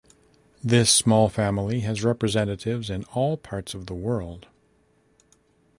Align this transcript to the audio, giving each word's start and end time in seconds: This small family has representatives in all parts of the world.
This 0.63 0.89
small 0.89 1.29
family 1.29 1.81
has 1.81 2.03
representatives 2.03 2.89
in 2.89 3.03
all 3.13 3.37
parts 3.37 3.75
of 3.75 3.85
the 3.85 3.93
world. 3.93 4.47